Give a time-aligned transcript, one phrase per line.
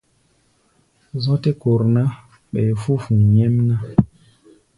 [1.23, 2.03] Zɔ̧́ tɛ́ kor ná,
[2.51, 3.75] ɓɛɛ fú̧ fu̧u̧ nyɛ́mná.